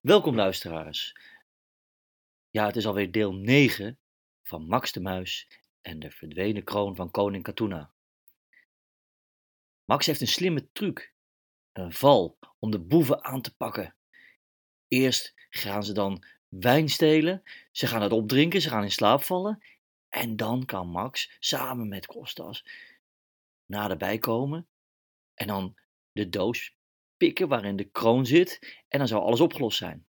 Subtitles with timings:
[0.00, 1.16] Welkom luisteraars.
[2.50, 3.98] Ja, het is alweer deel 9
[4.42, 5.48] van Max de Muis
[5.80, 7.92] en de verdwenen kroon van koning Katuna.
[9.84, 11.14] Max heeft een slimme truc,
[11.72, 13.94] een val om de boeven aan te pakken.
[14.88, 17.42] Eerst gaan ze dan wijn stelen,
[17.72, 19.62] ze gaan het opdrinken, ze gaan in slaap vallen
[20.08, 22.64] en dan kan Max samen met Kostas
[23.66, 24.68] naderbij komen
[25.34, 25.78] en dan
[26.12, 26.78] de doos
[27.20, 30.06] pikken waarin de kroon zit en dan zou alles opgelost zijn.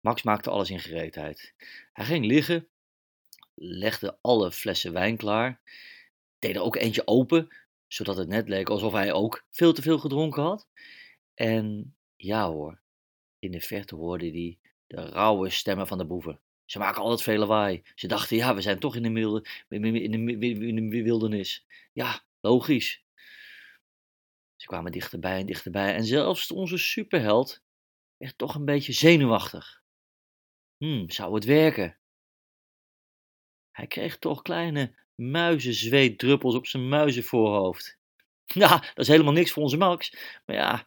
[0.00, 1.54] Max maakte alles in gereedheid.
[1.92, 2.68] Hij ging liggen,
[3.54, 5.60] legde alle flessen wijn klaar,
[6.38, 7.48] deed er ook eentje open,
[7.86, 10.68] zodat het net leek alsof hij ook veel te veel gedronken had.
[11.34, 12.80] En ja hoor,
[13.38, 16.40] in de verte hoorde hij de rauwe stemmen van de boeven.
[16.64, 17.82] Ze maken altijd veel lawaai.
[17.94, 21.66] Ze dachten, ja, we zijn toch in de, milde, in de wildernis.
[21.92, 23.06] Ja, logisch.
[24.58, 27.62] Ze kwamen dichterbij en dichterbij en zelfs onze superheld
[28.16, 29.82] werd toch een beetje zenuwachtig.
[30.76, 31.98] Hmm, zou het werken?
[33.70, 37.98] Hij kreeg toch kleine muizenzweetdruppels op zijn muizenvoorhoofd.
[38.44, 40.16] Ja, dat is helemaal niks voor onze Max.
[40.46, 40.86] Maar ja,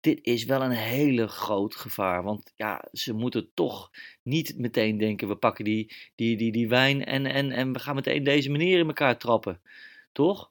[0.00, 2.22] dit is wel een hele groot gevaar.
[2.22, 3.90] Want ja, ze moeten toch
[4.22, 7.94] niet meteen denken: we pakken die, die, die, die wijn en, en, en we gaan
[7.94, 9.60] meteen deze meneer in elkaar trappen.
[10.12, 10.50] Toch?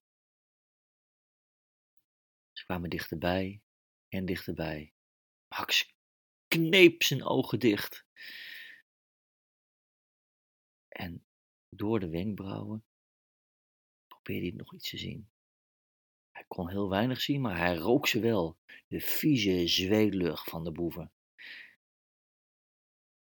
[2.68, 3.62] Kwamen dichterbij
[4.10, 4.94] en dichterbij.
[5.48, 5.94] Max
[6.48, 8.06] kneep zijn ogen dicht.
[10.88, 11.26] En
[11.70, 12.86] door de wenkbrauwen
[14.08, 15.30] probeerde hij nog iets te zien.
[16.32, 18.58] Hij kon heel weinig zien, maar hij rook ze wel.
[18.88, 21.12] De vieze zweetlucht van de boeven.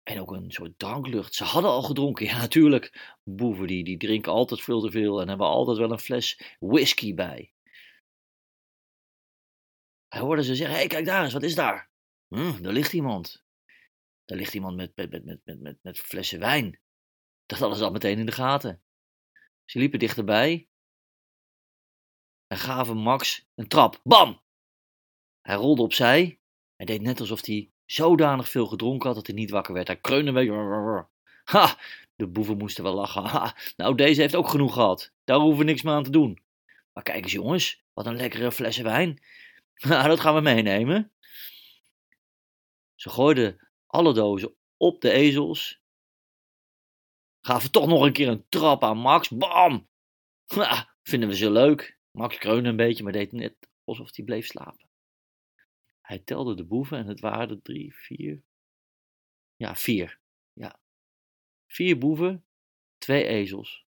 [0.03, 1.35] En ook een soort dranklucht.
[1.35, 2.27] Ze hadden al gedronken.
[2.31, 3.17] Ja, natuurlijk.
[3.25, 7.15] Boeven die, die drinken altijd veel te veel en hebben altijd wel een fles whisky
[7.15, 7.53] bij.
[10.11, 11.91] Hij hoorde ze zeggen: Hé, hey, kijk daar eens, wat is daar?
[12.29, 13.45] Hm, daar ligt iemand.
[14.25, 16.81] Daar ligt iemand met, met, met, met, met, flessen wijn.
[17.47, 18.83] Dat hadden ze al meteen in de gaten.
[19.65, 20.69] Ze liepen dichterbij
[22.47, 24.01] en gaven Max een trap.
[24.03, 24.43] Bam!
[25.41, 26.41] Hij rolde opzij.
[26.77, 29.87] Hij deed net alsof hij zodanig veel gedronken had dat hij niet wakker werd.
[29.87, 31.09] Hij kreunde een beetje.
[31.45, 31.79] Ha!
[32.17, 33.55] De boeven moesten wel lachen.
[33.77, 35.13] Nou, deze heeft ook genoeg gehad.
[35.25, 36.43] Daar hoeven we niks meer aan te doen.
[36.93, 37.83] Maar kijk eens, jongens.
[37.93, 39.23] Wat een lekkere flessen wijn.
[39.89, 41.13] Nou, dat gaan we meenemen.
[42.95, 45.81] Ze gooiden alle dozen op de ezels.
[47.41, 49.29] Gaven toch nog een keer een trap aan Max.
[49.29, 49.89] Bam!
[50.47, 51.99] Ha, vinden we ze leuk.
[52.11, 54.89] Max kreunde een beetje, maar deed net alsof hij bleef slapen.
[56.01, 58.43] Hij telde de boeven en het waren er drie, vier.
[59.57, 60.21] Ja, vier.
[60.53, 60.81] Ja.
[61.67, 62.47] Vier boeven,
[62.99, 63.87] twee ezels.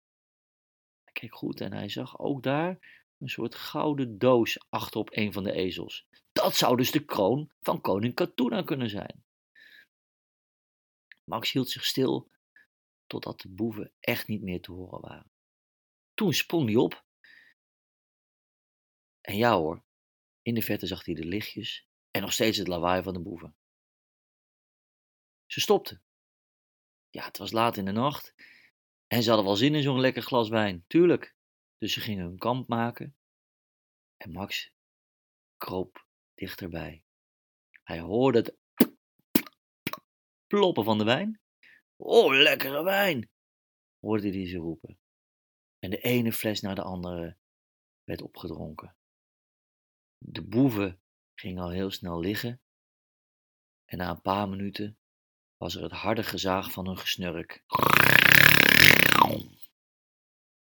[1.03, 5.43] Hij keek goed en hij zag ook daar een soort gouden doos achterop een van
[5.43, 6.07] de ezels.
[6.31, 9.25] Dat zou dus de kroon van koning Katuna kunnen zijn.
[11.23, 12.31] Max hield zich stil
[13.07, 15.31] totdat de boeven echt niet meer te horen waren.
[16.13, 17.05] Toen sprong hij op.
[19.21, 19.83] En ja hoor,
[20.41, 23.55] in de verte zag hij de lichtjes en nog steeds het lawaai van de boeven.
[25.45, 26.03] Ze stopten.
[27.09, 28.35] Ja, het was laat in de nacht
[29.07, 31.35] en ze hadden wel zin in zo'n lekker glas wijn, tuurlijk.
[31.77, 33.15] Dus ze gingen hun kamp maken
[34.17, 34.73] en Max
[35.57, 37.03] kroop dichterbij.
[37.83, 38.57] Hij hoorde het
[40.47, 41.41] ploppen van de wijn.
[41.95, 43.29] Oh, lekkere wijn,
[43.99, 44.99] hoorde hij ze roepen.
[45.79, 47.37] En de ene fles naar de andere
[48.03, 48.95] werd opgedronken.
[50.17, 51.01] De boeven
[51.33, 52.61] gingen al heel snel liggen
[53.85, 54.97] en na een paar minuten
[55.57, 57.63] was er het harde gezaag van hun gesnurk.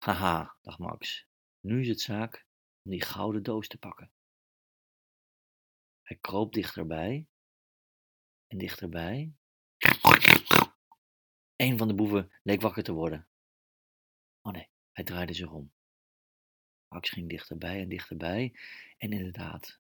[0.07, 1.28] Haha, dacht Max,
[1.59, 2.45] nu is het zaak
[2.84, 4.12] om die gouden doos te pakken.
[6.01, 7.28] Hij kroop dichterbij
[8.47, 9.34] en dichterbij.
[11.56, 13.28] Een van de boeven leek wakker te worden.
[14.41, 15.73] Oh nee, hij draaide zich om.
[16.88, 18.59] Max ging dichterbij en dichterbij
[18.97, 19.79] en inderdaad,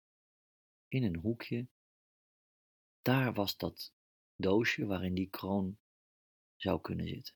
[0.87, 1.67] in een hoekje,
[3.01, 3.93] daar was dat
[4.35, 5.79] doosje waarin die kroon
[6.55, 7.35] zou kunnen zitten.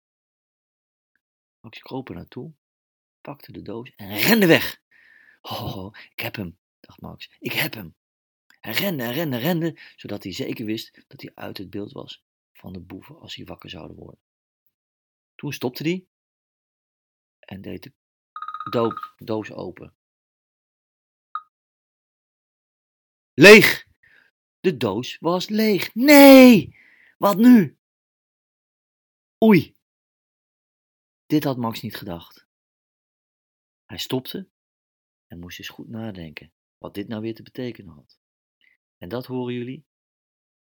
[1.60, 2.54] Max kroop er naartoe,
[3.22, 4.82] pakte de doos en rende weg.
[5.42, 7.96] Oh, ik heb hem, dacht Max, ik heb hem.
[8.60, 11.92] Hij rende en rende en rende, zodat hij zeker wist dat hij uit het beeld
[11.92, 12.24] was
[12.54, 14.20] van de boeven als hij wakker zouden worden.
[15.36, 16.06] Toen stopte hij
[17.40, 17.94] en deed de
[19.18, 19.96] doos open.
[23.34, 23.88] Leeg!
[24.60, 25.96] De doos was leeg.
[25.96, 26.76] Nee!
[27.18, 27.78] Wat nu?
[29.44, 29.76] Oei!
[31.26, 32.48] Dit had Max niet gedacht.
[33.92, 34.50] Hij stopte
[35.28, 38.20] en moest eens goed nadenken wat dit nou weer te betekenen had.
[38.98, 39.86] En dat horen jullie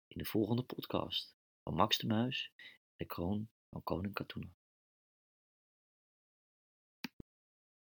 [0.08, 2.54] in de volgende podcast van Max de Muis,
[2.96, 4.56] de kroon van koning Katoen.